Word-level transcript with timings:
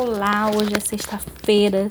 Olá, 0.00 0.50
hoje 0.56 0.70
é 0.74 0.80
sexta-feira, 0.80 1.90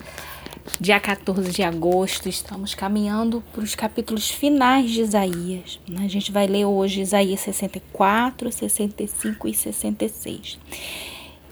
dia 0.82 1.00
14 1.00 1.52
de 1.52 1.62
agosto. 1.62 2.28
Estamos 2.28 2.74
caminhando 2.74 3.44
para 3.54 3.62
os 3.62 3.76
capítulos 3.76 4.32
finais 4.32 4.90
de 4.90 5.02
Isaías. 5.02 5.80
A 5.96 6.08
gente 6.08 6.32
vai 6.32 6.48
ler 6.48 6.66
hoje 6.66 7.02
Isaías 7.02 7.42
64, 7.42 8.52
65 8.52 9.48
e 9.48 9.54
66. 9.54 10.58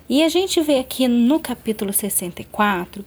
E 0.10 0.24
a 0.24 0.30
gente 0.30 0.60
vê 0.60 0.80
aqui 0.80 1.08
no 1.08 1.40
capítulo 1.40 1.94
64 1.94 3.06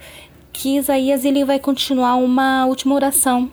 que 0.53 0.77
Isaías 0.77 1.25
ele 1.25 1.45
vai 1.45 1.59
continuar 1.59 2.15
uma 2.15 2.67
última 2.67 2.95
oração 2.95 3.51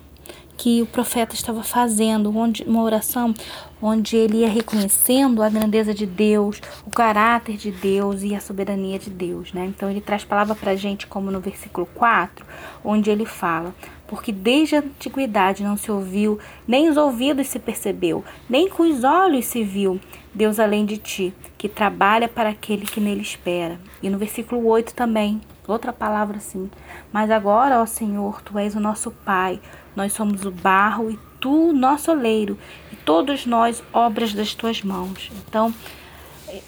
que 0.58 0.82
o 0.82 0.88
profeta 0.88 1.36
estava 1.36 1.62
fazendo, 1.62 2.36
onde 2.36 2.64
uma 2.64 2.82
oração 2.82 3.34
onde 3.80 4.18
ele 4.18 4.38
ia 4.38 4.50
reconhecendo 4.50 5.44
a 5.44 5.50
grandeza 5.50 5.94
de 5.94 6.06
Deus, 6.06 6.60
o 6.84 6.90
caráter 6.90 7.56
de 7.56 7.72
Deus 7.72 8.24
e 8.24 8.34
a 8.34 8.40
soberania 8.40 8.98
de 8.98 9.12
Deus, 9.12 9.54
né? 9.54 9.66
Então 9.66 9.90
ele 9.90 10.02
traz 10.02 10.26
palavra 10.26 10.56
para 10.56 10.72
a 10.72 10.76
gente 10.76 11.06
como 11.06 11.30
no 11.30 11.40
versículo 11.40 11.88
4, 11.94 12.44
onde 12.84 13.12
ele 13.12 13.26
fala: 13.26 13.74
porque 14.08 14.32
desde 14.32 14.78
a 14.78 14.80
antiguidade 14.80 15.64
não 15.64 15.78
se 15.78 15.92
ouviu, 15.92 16.40
nem 16.68 16.90
os 16.90 16.98
ouvidos 16.98 17.48
se 17.48 17.60
percebeu, 17.60 18.26
nem 18.50 18.68
com 18.68 18.84
os 18.84 19.04
olhos 19.04 19.46
se 19.46 19.64
viu 19.64 20.00
Deus 20.38 20.60
além 20.60 20.86
de 20.86 20.98
ti, 20.98 21.34
que 21.58 21.68
trabalha 21.68 22.30
para 22.30 22.50
aquele 22.50 22.86
que 22.86 23.02
nele 23.02 23.22
espera. 23.22 23.80
E 24.04 24.10
no 24.10 24.20
versículo 24.20 24.68
8 24.68 24.94
também, 24.94 25.42
outra 25.68 25.92
palavra 25.92 26.38
assim: 26.38 26.70
Mas 27.12 27.32
agora, 27.32 27.82
ó 27.82 27.88
Senhor, 27.88 28.40
tu 28.44 28.60
és 28.60 28.76
o 28.76 28.80
nosso 28.80 29.10
Pai, 29.10 29.60
nós 29.96 30.14
somos 30.14 30.46
o 30.46 30.52
barro 30.52 31.10
e 31.10 31.18
tu, 31.40 31.74
nosso 31.74 32.12
oleiro, 32.12 32.56
e 32.94 32.96
todos 32.98 33.48
nós 33.48 33.84
obras 33.92 34.32
das 34.32 34.54
tuas 34.54 34.84
mãos. 34.84 35.32
Então, 35.48 35.74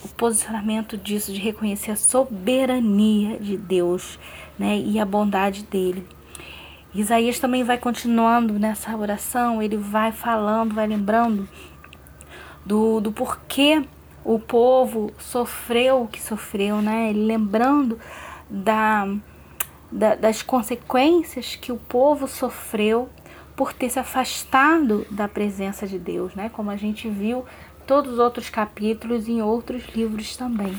o 0.03 0.07
posicionamento 0.17 0.97
disso 0.97 1.31
de 1.31 1.39
reconhecer 1.39 1.91
a 1.91 1.95
soberania 1.95 3.37
de 3.37 3.55
Deus, 3.55 4.17
né, 4.57 4.79
e 4.79 4.99
a 4.99 5.05
bondade 5.05 5.61
dele. 5.61 6.07
Isaías 6.91 7.37
também 7.37 7.63
vai 7.63 7.77
continuando 7.77 8.57
nessa 8.57 8.97
oração, 8.97 9.61
ele 9.61 9.77
vai 9.77 10.11
falando, 10.11 10.73
vai 10.73 10.87
lembrando 10.87 11.47
do, 12.69 13.01
do 13.01 13.11
porquê 13.11 13.83
o 14.23 14.37
povo 14.37 15.11
sofreu 15.17 16.03
o 16.03 16.07
que 16.07 16.21
sofreu, 16.21 16.83
né? 16.83 17.11
Lembrando 17.15 17.97
da, 18.47 19.11
da, 19.91 20.13
das 20.13 20.43
consequências 20.43 21.55
que 21.55 21.71
o 21.71 21.77
povo 21.77 22.27
sofreu 22.27 23.09
por 23.55 23.73
ter 23.73 23.89
se 23.89 23.97
afastado 23.97 25.03
da 25.09 25.27
presença 25.27 25.87
de 25.87 25.97
Deus, 25.97 26.35
né? 26.35 26.47
Como 26.49 26.69
a 26.69 26.75
gente 26.75 27.09
viu 27.09 27.43
todos 27.87 28.13
os 28.13 28.19
outros 28.19 28.51
capítulos 28.51 29.27
em 29.27 29.41
outros 29.41 29.83
livros 29.95 30.37
também. 30.37 30.77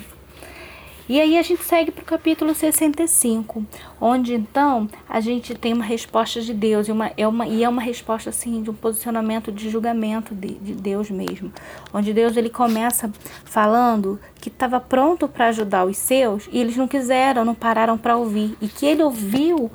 E 1.11 1.20
aí 1.20 1.36
a 1.36 1.42
gente 1.42 1.64
segue 1.64 1.91
para 1.91 2.03
o 2.03 2.06
capítulo 2.06 2.55
65, 2.55 3.66
onde 4.00 4.33
então 4.33 4.89
a 5.08 5.19
gente 5.19 5.56
tem 5.56 5.72
uma 5.72 5.83
resposta 5.83 6.41
de 6.41 6.55
Deus, 6.55 6.86
e, 6.86 6.92
uma, 6.92 7.11
é, 7.16 7.27
uma, 7.27 7.48
e 7.48 7.64
é 7.64 7.69
uma 7.69 7.83
resposta 7.83 8.30
assim 8.30 8.62
de 8.62 8.70
um 8.70 8.75
posicionamento 8.75 9.50
de 9.50 9.69
julgamento 9.69 10.36
de, 10.36 10.55
de 10.55 10.72
Deus 10.72 11.11
mesmo. 11.11 11.53
Onde 11.92 12.12
Deus 12.12 12.36
ele 12.36 12.48
começa 12.48 13.11
falando 13.44 14.20
que 14.36 14.48
estava 14.48 14.78
pronto 14.78 15.27
para 15.27 15.48
ajudar 15.48 15.84
os 15.84 15.97
seus 15.97 16.48
e 16.53 16.61
eles 16.61 16.77
não 16.77 16.86
quiseram, 16.86 17.44
não 17.44 17.56
pararam 17.56 17.98
para 17.98 18.16
ouvir. 18.16 18.56
E 18.61 18.69
que 18.69 18.86
ele 18.86 19.03
ouviu 19.03 19.69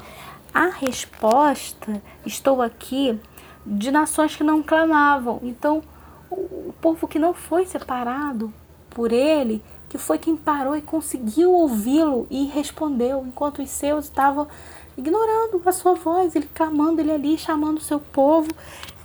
a 0.53 0.67
resposta, 0.67 2.01
estou 2.25 2.61
aqui, 2.61 3.19
de 3.65 3.91
nações 3.91 4.37
que 4.37 4.43
não 4.45 4.63
clamavam. 4.63 5.41
Então, 5.43 5.83
o 6.31 6.73
povo 6.79 7.09
que 7.09 7.19
não 7.19 7.33
foi 7.33 7.65
separado 7.65 8.53
por 8.95 9.11
ele, 9.11 9.61
que 9.89 9.97
foi 9.97 10.17
quem 10.17 10.35
parou 10.35 10.75
e 10.75 10.81
conseguiu 10.81 11.51
ouvi-lo 11.51 12.25
e 12.31 12.45
respondeu, 12.45 13.23
enquanto 13.27 13.61
os 13.61 13.69
seus 13.69 14.05
estavam 14.05 14.47
ignorando 14.97 15.61
a 15.65 15.71
sua 15.73 15.93
voz, 15.93 16.33
ele 16.35 16.49
clamando 16.53 17.01
ele 17.01 17.11
ali, 17.11 17.37
chamando 17.37 17.77
o 17.77 17.81
seu 17.81 17.99
povo 17.99 18.47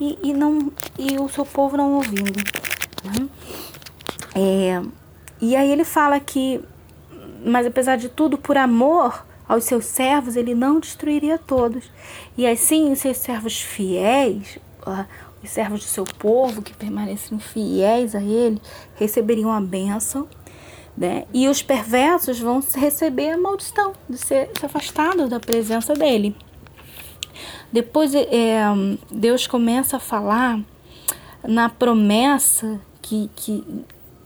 e, 0.00 0.16
e, 0.22 0.33
não, 0.33 0.72
e 0.96 1.18
o 1.18 1.28
seu 1.28 1.45
povo 1.45 1.77
não 1.77 1.95
ouvindo. 1.95 2.40
Né? 3.05 3.29
É, 4.36 4.83
e 5.40 5.56
aí 5.56 5.70
ele 5.70 5.84
fala 5.84 6.20
que, 6.20 6.61
mas 7.45 7.67
apesar 7.67 7.96
de 7.96 8.08
tudo, 8.08 8.39
por 8.39 8.56
amor 8.56 9.27
aos 9.48 9.64
seus 9.64 9.86
servos, 9.86 10.36
ele 10.36 10.55
não 10.55 10.79
destruiria 10.79 11.36
todos. 11.36 11.90
E 12.39 12.46
assim, 12.46 12.92
os 12.92 13.00
seus 13.00 13.17
servos 13.17 13.61
fiéis, 13.61 14.56
os 15.42 15.51
servos 15.51 15.80
do 15.80 15.86
seu 15.86 16.05
povo 16.05 16.62
que 16.62 16.74
permaneciam 16.74 17.39
fiéis 17.39 18.14
a 18.14 18.23
ele, 18.23 18.61
receberiam 18.96 19.51
a 19.51 19.61
bênção. 19.61 20.28
Né? 20.96 21.24
E 21.33 21.48
os 21.48 21.62
perversos 21.62 22.39
vão 22.39 22.62
receber 22.74 23.30
a 23.30 23.39
maldição 23.39 23.92
de 24.08 24.18
ser, 24.18 24.50
ser 24.58 24.67
afastados 24.67 25.30
da 25.30 25.40
presença 25.40 25.95
dele. 25.95 26.36
Depois 27.73 28.14
é, 28.14 28.62
Deus 29.11 29.46
começa 29.46 29.96
a 29.96 30.00
falar 30.00 30.61
na 31.42 31.68
promessa 31.68 32.80
que, 33.00 33.30
que 33.34 33.64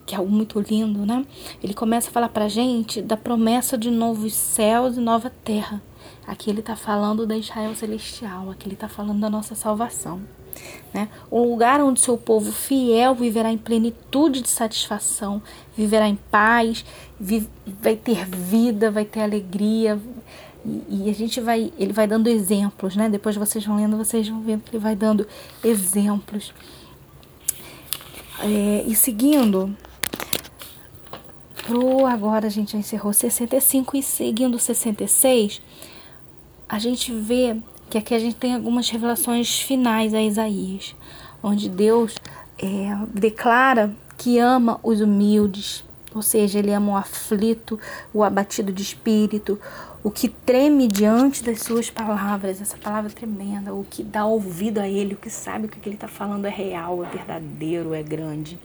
que 0.06 0.14
é 0.14 0.18
algo 0.18 0.30
muito 0.30 0.60
lindo, 0.60 1.06
né? 1.06 1.24
Ele 1.62 1.72
começa 1.72 2.10
a 2.10 2.12
falar 2.12 2.28
para 2.28 2.48
gente 2.48 3.00
da 3.00 3.16
promessa 3.16 3.78
de 3.78 3.90
novos 3.90 4.34
céus 4.34 4.96
e 4.96 5.00
nova 5.00 5.30
terra. 5.30 5.82
Aqui 6.26 6.50
ele 6.50 6.60
está 6.60 6.76
falando 6.76 7.26
da 7.26 7.36
Israel 7.36 7.74
celestial, 7.74 8.50
aqui 8.50 8.66
ele 8.66 8.74
está 8.74 8.88
falando 8.88 9.20
da 9.20 9.30
nossa 9.30 9.54
salvação. 9.54 10.20
Né? 10.92 11.08
Um 11.30 11.42
lugar 11.42 11.80
onde 11.80 12.00
seu 12.00 12.16
povo 12.16 12.52
fiel 12.52 13.14
viverá 13.14 13.50
em 13.50 13.58
plenitude 13.58 14.40
de 14.40 14.48
satisfação, 14.48 15.42
viverá 15.76 16.08
em 16.08 16.16
paz, 16.30 16.84
vi 17.18 17.48
vai 17.82 17.96
ter 17.96 18.24
vida, 18.26 18.90
vai 18.90 19.04
ter 19.04 19.20
alegria. 19.20 19.98
E, 20.64 21.06
e, 21.06 21.10
a 21.10 21.12
gente 21.12 21.40
vai, 21.40 21.72
ele 21.78 21.92
vai 21.92 22.06
dando 22.06 22.28
exemplos, 22.28 22.96
né? 22.96 23.08
Depois 23.08 23.36
vocês 23.36 23.64
vão 23.66 23.76
lendo, 23.76 23.96
vocês 23.96 24.28
vão 24.28 24.40
vendo 24.40 24.62
que 24.62 24.70
ele 24.70 24.82
vai 24.82 24.94
dando 24.94 25.26
exemplos. 25.62 26.54
É, 28.40 28.84
e 28.86 28.94
seguindo, 28.94 29.76
pro 31.66 32.06
agora 32.06 32.46
a 32.46 32.50
gente 32.50 32.76
encerrou 32.76 33.12
65 33.12 33.96
e 33.96 34.02
seguindo 34.02 34.58
66, 34.58 35.60
a 36.68 36.78
gente 36.78 37.12
vê 37.12 37.56
que 37.94 37.98
aqui 37.98 38.14
a 38.14 38.18
gente 38.18 38.34
tem 38.34 38.56
algumas 38.56 38.90
revelações 38.90 39.60
finais 39.60 40.12
a 40.14 40.20
Isaías, 40.20 40.96
onde 41.40 41.68
Deus 41.68 42.16
é, 42.58 42.66
declara 43.14 43.94
que 44.18 44.36
ama 44.36 44.80
os 44.82 45.00
humildes, 45.00 45.84
ou 46.12 46.20
seja, 46.20 46.58
ele 46.58 46.72
ama 46.72 46.94
o 46.94 46.96
aflito, 46.96 47.78
o 48.12 48.24
abatido 48.24 48.72
de 48.72 48.82
espírito, 48.82 49.60
o 50.02 50.10
que 50.10 50.28
treme 50.28 50.88
diante 50.88 51.44
das 51.44 51.60
suas 51.60 51.88
palavras, 51.88 52.60
essa 52.60 52.76
palavra 52.76 53.10
tremenda, 53.12 53.72
o 53.72 53.86
que 53.88 54.02
dá 54.02 54.26
ouvido 54.26 54.80
a 54.80 54.88
ele, 54.88 55.14
o 55.14 55.18
que 55.18 55.30
sabe 55.30 55.68
que 55.68 55.78
o 55.78 55.80
que 55.80 55.88
ele 55.88 55.94
está 55.94 56.08
falando 56.08 56.46
é 56.46 56.50
real, 56.50 57.04
é 57.04 57.08
verdadeiro, 57.08 57.94
é 57.94 58.02
grande. 58.02 58.58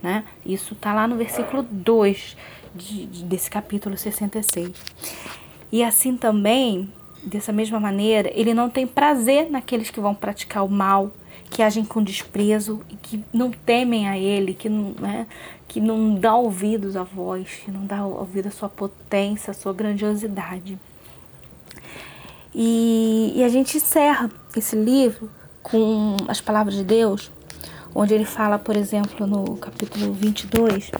Né? 0.00 0.22
Isso 0.46 0.74
está 0.74 0.94
lá 0.94 1.08
no 1.08 1.16
versículo 1.16 1.64
2 1.64 2.36
de, 2.76 3.06
de, 3.06 3.24
desse 3.24 3.50
capítulo 3.50 3.96
66. 3.96 4.70
E 5.72 5.82
assim 5.82 6.16
também, 6.16 6.88
dessa 7.22 7.52
mesma 7.52 7.78
maneira, 7.78 8.30
ele 8.34 8.54
não 8.54 8.70
tem 8.70 8.86
prazer 8.86 9.50
naqueles 9.50 9.90
que 9.90 10.00
vão 10.00 10.14
praticar 10.14 10.64
o 10.64 10.68
mal, 10.68 11.12
que 11.50 11.62
agem 11.62 11.84
com 11.84 12.02
desprezo 12.02 12.80
e 12.88 12.96
que 12.96 13.24
não 13.32 13.50
temem 13.50 14.08
a 14.08 14.16
ele, 14.16 14.54
que 14.54 14.68
não, 14.68 14.94
né, 14.98 15.26
que 15.66 15.80
não 15.80 16.14
dá 16.14 16.34
ouvidos 16.34 16.96
à 16.96 17.02
voz, 17.02 17.48
que 17.64 17.70
não 17.70 17.84
dá 17.84 18.04
ouvido 18.04 18.48
à 18.48 18.50
sua 18.50 18.68
potência, 18.68 19.50
à 19.50 19.54
sua 19.54 19.72
grandiosidade. 19.72 20.78
E, 22.54 23.32
e 23.36 23.44
a 23.44 23.48
gente 23.48 23.76
encerra 23.76 24.30
esse 24.56 24.76
livro 24.76 25.30
com 25.62 26.16
as 26.28 26.40
palavras 26.40 26.74
de 26.74 26.84
Deus 26.84 27.30
onde 27.94 28.14
ele 28.14 28.24
fala, 28.24 28.58
por 28.58 28.76
exemplo, 28.76 29.26
no 29.26 29.56
capítulo 29.56 30.12
22, 30.12 30.90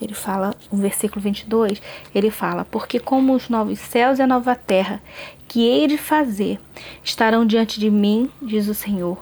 ele 0.00 0.14
fala, 0.14 0.54
no 0.72 0.78
versículo 0.78 1.20
22, 1.20 1.80
ele 2.14 2.30
fala: 2.30 2.64
Porque 2.64 2.98
como 2.98 3.34
os 3.34 3.48
novos 3.48 3.78
céus 3.78 4.18
e 4.18 4.22
a 4.22 4.26
nova 4.26 4.54
terra 4.54 5.02
que 5.46 5.66
hei 5.66 5.86
de 5.86 5.98
fazer 5.98 6.60
estarão 7.02 7.44
diante 7.44 7.80
de 7.80 7.90
mim, 7.90 8.30
diz 8.40 8.68
o 8.68 8.74
Senhor, 8.74 9.18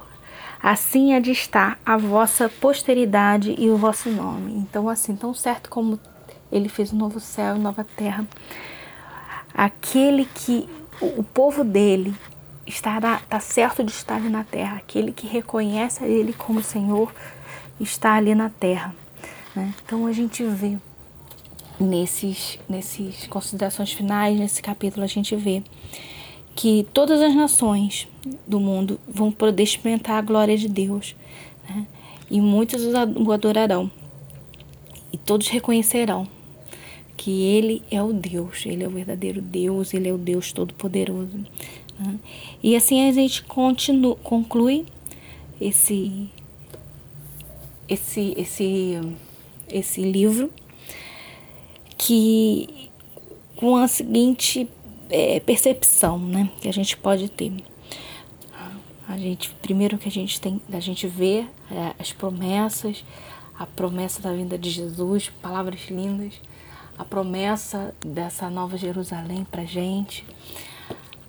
assim 0.63 1.15
há 1.15 1.21
de 1.21 1.31
estar 1.31 1.79
a 1.85 1.97
vossa 1.97 2.49
posteridade 2.49 3.55
e 3.59 3.71
o 3.71 3.77
vosso 3.77 4.11
nome. 4.11 4.55
Então, 4.55 4.89
assim, 4.89 5.17
tão 5.17 5.33
certo 5.33 5.71
como 5.71 5.99
ele 6.53 6.69
fez 6.69 6.93
o 6.93 6.97
novo 6.97 7.19
céu 7.19 7.57
e 7.57 7.59
nova 7.59 7.85
terra, 7.97 8.27
aquele 9.55 10.27
que 10.27 10.69
o 11.01 11.23
povo 11.23 11.65
dele 11.65 12.15
estará, 12.69 13.21
está 13.23 13.41
certo 13.41 13.83
de 13.83 13.91
estar 13.91 14.17
ali 14.17 14.29
na 14.29 14.45
terra. 14.45 14.77
Aquele 14.77 15.13
que 15.13 15.27
reconhece 15.27 16.05
a 16.05 16.07
Ele 16.07 16.33
como 16.33 16.63
Senhor 16.63 17.13
está 17.81 18.15
ali 18.15 18.35
na 18.35 18.51
terra. 18.51 18.95
Né? 19.55 19.75
Então 19.85 20.07
a 20.07 20.13
gente 20.13 20.43
vê 20.45 20.79
nesses, 21.81 22.59
nesses 22.69 23.27
considerações 23.27 23.93
finais, 23.93 24.39
nesse 24.39 24.61
capítulo, 24.61 25.05
a 25.05 25.09
gente 25.09 25.35
vê 25.37 25.63
que 26.55 26.87
todas 26.93 27.21
as 27.21 27.35
nações 27.35 28.09
do 28.47 28.59
mundo 28.59 28.99
vão 29.07 29.31
poder 29.31 29.63
experimentar 29.63 30.17
a 30.17 30.23
glória 30.23 30.57
de 30.57 30.69
Deus. 30.69 31.15
Né? 31.69 31.87
E 32.31 32.41
muitos 32.41 32.83
o 32.85 33.33
adorarão. 33.33 33.91
E 35.13 35.17
todos 35.17 35.49
reconhecerão 35.49 36.27
que 37.17 37.43
Ele 37.43 37.83
é 37.91 38.03
o 38.03 38.13
Deus, 38.13 38.65
Ele 38.67 38.85
é 38.85 38.87
o 38.87 38.91
verdadeiro 38.91 39.41
Deus, 39.41 39.95
Ele 39.95 40.09
é 40.09 40.13
o 40.13 40.19
Deus 40.19 40.53
Todo-Poderoso. 40.53 41.39
Né? 41.99 42.19
E 42.63 42.77
assim 42.77 43.09
a 43.09 43.13
gente 43.13 43.43
continua, 43.45 44.17
conclui 44.17 44.87
esse, 45.61 46.29
esse, 47.89 48.35
esse, 48.37 49.01
esse 49.71 50.03
livro 50.03 50.51
que 51.97 52.91
com 53.57 53.77
a 53.77 53.89
seguinte 53.89 54.69
é, 55.11 55.41
percepção, 55.41 56.19
né, 56.19 56.51
que 56.61 56.69
a 56.69 56.73
gente 56.73 56.97
pode 56.97 57.29
ter. 57.29 57.53
A 59.09 59.17
gente, 59.17 59.51
primeiro 59.63 59.97
que 59.97 60.09
a 60.09 60.13
gente 60.13 60.39
tem, 60.39 60.61
a 60.71 60.81
gente 60.81 61.07
vê 61.07 61.47
é, 61.71 61.95
as 61.99 62.13
promessas, 62.13 63.05
a 63.59 63.65
promessa 63.67 64.21
da 64.21 64.33
vinda 64.33 64.59
de 64.59 64.71
Jesus, 64.71 65.31
palavras 65.41 65.89
lindas, 65.89 66.35
a 66.97 67.05
promessa 67.05 67.95
dessa 68.05 68.51
nova 68.51 68.77
Jerusalém 68.77 69.47
para 69.51 69.65
gente. 69.65 70.27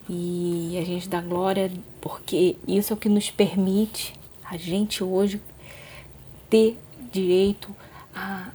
E 0.09 0.77
a 0.77 0.83
gente 0.83 1.07
dá 1.07 1.21
glória 1.21 1.71
porque 2.01 2.57
isso 2.68 2.92
é 2.92 2.95
o 2.95 2.97
que 2.97 3.07
nos 3.07 3.30
permite 3.31 4.13
a 4.44 4.57
gente 4.57 5.03
hoje 5.03 5.39
ter 6.50 6.77
direito 7.12 7.74
a, 7.80 7.88
a 8.13 8.50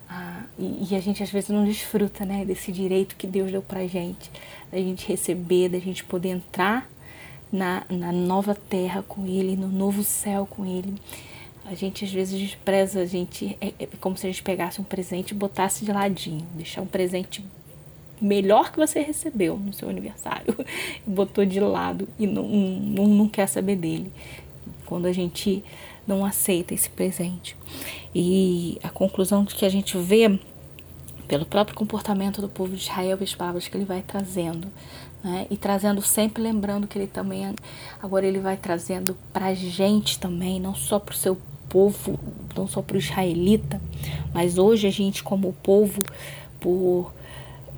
e, 0.58 0.88
e, 0.90 0.96
a 0.96 1.00
gente 1.00 1.22
às 1.22 1.30
vezes 1.30 1.50
não 1.50 1.64
desfruta, 1.64 2.24
né, 2.24 2.44
desse 2.44 2.70
direito 2.70 3.16
que 3.16 3.26
Deus 3.26 3.50
deu 3.50 3.62
pra 3.62 3.86
gente, 3.86 4.30
da 4.70 4.78
gente 4.78 5.06
receber, 5.06 5.68
da 5.68 5.78
gente 5.78 6.04
poder 6.04 6.28
entrar 6.28 6.88
na, 7.52 7.82
na 7.90 8.12
nova 8.12 8.54
terra 8.54 9.02
com 9.02 9.26
Ele, 9.26 9.56
no 9.56 9.68
novo 9.68 10.04
céu 10.04 10.46
com 10.46 10.64
Ele. 10.64 10.94
A 11.64 11.74
gente 11.74 12.04
às 12.04 12.12
vezes 12.12 12.38
despreza, 12.38 13.00
a 13.00 13.06
gente 13.06 13.56
é, 13.60 13.72
é 13.78 13.88
como 14.00 14.16
se 14.16 14.26
a 14.26 14.30
gente 14.30 14.42
pegasse 14.42 14.80
um 14.80 14.84
presente 14.84 15.30
e 15.30 15.34
botasse 15.34 15.84
de 15.84 15.92
ladinho, 15.92 16.46
deixar 16.54 16.82
um 16.82 16.86
presente 16.86 17.44
melhor 18.20 18.70
que 18.70 18.78
você 18.78 19.00
recebeu 19.00 19.56
no 19.56 19.72
seu 19.72 19.88
aniversário, 19.88 20.54
botou 21.06 21.44
de 21.44 21.58
lado 21.58 22.08
e 22.18 22.26
não, 22.26 22.46
não, 22.46 23.06
não 23.08 23.28
quer 23.28 23.48
saber 23.48 23.76
dele. 23.76 24.12
Quando 24.86 25.06
a 25.06 25.12
gente 25.12 25.64
não 26.06 26.24
aceita 26.24 26.74
esse 26.74 26.88
presente. 26.90 27.56
E 28.14 28.78
a 28.82 28.90
conclusão 28.90 29.44
que 29.44 29.64
a 29.64 29.68
gente 29.68 29.96
vê 29.98 30.38
pelo 31.26 31.46
próprio 31.46 31.76
comportamento 31.76 32.40
do 32.40 32.48
povo 32.48 32.74
de 32.74 32.82
Israel 32.82 33.18
e 33.20 33.24
as 33.24 33.34
palavras 33.34 33.66
que 33.66 33.76
ele 33.76 33.84
vai 33.84 34.02
trazendo, 34.02 34.68
né? 35.22 35.46
E 35.50 35.56
trazendo 35.56 36.02
sempre 36.02 36.42
lembrando 36.42 36.86
que 36.86 36.98
ele 36.98 37.06
também 37.06 37.54
agora 38.02 38.26
ele 38.26 38.38
vai 38.38 38.56
trazendo 38.56 39.16
para 39.32 39.46
a 39.46 39.54
gente 39.54 40.18
também, 40.18 40.60
não 40.60 40.74
só 40.74 40.98
para 40.98 41.14
o 41.14 41.16
seu 41.16 41.38
povo, 41.68 42.18
não 42.54 42.68
só 42.68 42.82
para 42.82 42.96
o 42.96 42.98
israelita, 42.98 43.80
mas 44.32 44.58
hoje 44.58 44.86
a 44.86 44.90
gente 44.90 45.22
como 45.22 45.52
povo 45.52 46.02
por 46.60 47.12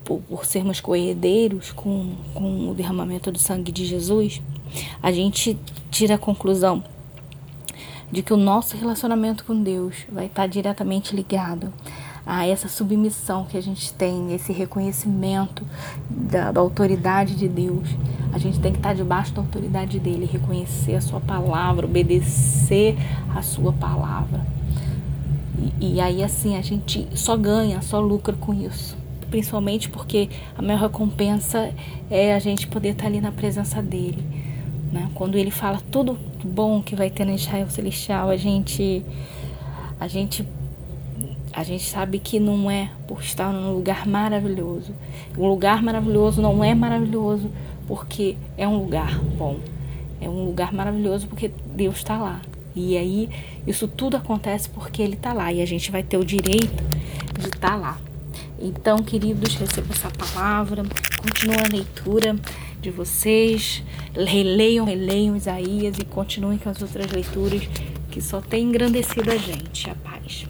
por, 0.06 0.20
por 0.20 0.44
sermos 0.44 0.81
coerdeiros 0.81 1.73
com, 1.73 2.14
com 2.32 2.70
o 2.70 2.75
derramamento 2.75 3.32
do 3.32 3.38
sangue 3.40 3.73
de 3.73 3.84
Jesus, 3.84 4.40
a 5.02 5.11
gente 5.11 5.58
tira 5.90 6.14
a 6.14 6.19
conclusão 6.19 6.82
de 8.11 8.23
que 8.23 8.32
o 8.32 8.37
nosso 8.37 8.76
relacionamento 8.76 9.44
com 9.44 9.62
Deus 9.62 10.06
vai 10.11 10.26
estar 10.26 10.47
diretamente 10.47 11.14
ligado 11.14 11.73
a 12.25 12.47
essa 12.47 12.69
submissão 12.69 13.44
que 13.44 13.56
a 13.56 13.61
gente 13.61 13.93
tem, 13.93 14.35
esse 14.35 14.53
reconhecimento 14.53 15.64
da, 16.11 16.50
da, 16.50 16.61
autoridade 16.61 17.37
de 17.37 17.49
Deus. 17.49 17.88
A 18.32 18.38
gente 18.38 18.58
tem 18.58 18.73
que 18.73 18.79
estar 18.79 18.94
debaixo 18.94 19.32
da 19.32 19.41
autoridade 19.41 19.99
dele, 20.00 20.29
reconhecer 20.31 20.97
a 20.97 21.00
sua 21.00 21.20
palavra, 21.20 21.87
obedecer 21.87 22.97
a 23.35 23.43
sua 23.43 23.73
palavra. 23.73 24.44
E, 25.81 25.94
e 25.94 26.00
aí 26.00 26.23
assim 26.23 26.56
a 26.56 26.62
gente 26.62 27.06
só 27.14 27.37
ganha, 27.37 27.81
só 27.81 28.00
lucra 28.00 28.35
com 28.35 28.52
isso. 28.52 28.97
Principalmente 29.31 29.88
porque 29.88 30.29
a 30.56 30.62
maior 30.62 30.81
recompensa 30.81 31.73
é 32.11 32.35
a 32.35 32.38
gente 32.38 32.67
poder 32.67 32.91
estar 32.91 33.06
ali 33.06 33.20
na 33.20 33.31
presença 33.31 33.81
dele 33.82 34.47
né? 34.97 35.09
Quando 35.14 35.37
ele 35.37 35.50
fala 35.50 35.81
tudo 35.91 36.19
bom 36.47 36.83
que 36.83 36.95
vai 36.95 37.11
ter 37.11 37.25
no 37.25 37.35
Israel 37.35 37.69
Celestial, 37.69 38.31
a 38.31 38.37
gente 38.37 39.05
a 39.99 40.07
gente 40.07 40.47
a 41.53 41.63
gente 41.63 41.85
sabe 41.85 42.19
que 42.19 42.39
não 42.39 42.71
é 42.71 42.91
por 43.09 43.23
estar 43.23 43.51
num 43.51 43.73
lugar 43.73 44.07
maravilhoso. 44.07 44.93
O 45.37 45.47
lugar 45.47 45.83
maravilhoso 45.83 46.43
não 46.43 46.63
é 46.63 46.75
maravilhoso 46.75 47.51
porque 47.89 48.37
é 48.59 48.69
um 48.69 48.77
lugar 48.77 49.19
bom. 49.19 49.59
É 50.21 50.29
um 50.29 50.45
lugar 50.45 50.73
maravilhoso 50.73 51.27
porque 51.27 51.51
Deus 51.75 51.97
está 51.97 52.19
lá. 52.19 52.43
E 52.75 52.97
aí 52.99 53.31
isso 53.67 53.89
tudo 53.89 54.19
acontece 54.19 54.69
porque 54.69 55.01
Ele 55.01 55.15
está 55.15 55.33
lá 55.33 55.51
e 55.51 55.63
a 55.63 55.67
gente 55.67 55.91
vai 55.91 56.03
ter 56.03 56.19
o 56.19 56.25
direito 56.25 56.85
de 57.39 57.47
estar 57.47 57.71
tá 57.71 57.77
lá. 57.77 57.99
Então, 58.61 58.99
queridos, 58.99 59.55
receba 59.55 59.95
essa 59.95 60.11
palavra, 60.11 60.83
continue 61.19 61.57
a 61.57 61.69
leitura 61.69 62.37
de 62.87 62.91
vocês, 62.93 63.83
releiam, 64.15 64.87
releiam 64.87 65.37
Isaías 65.37 65.99
e 65.99 66.05
continuem 66.05 66.56
com 66.56 66.71
as 66.71 66.81
outras 66.81 67.11
leituras 67.11 67.62
que 68.12 68.21
só 68.21 68.41
tem 68.41 68.62
engrandecido 68.62 69.29
a 69.33 69.37
gente. 69.37 69.91
A 69.91 69.94
paz. 69.97 70.46